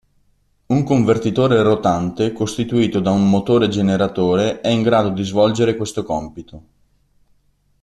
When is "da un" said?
3.01-3.29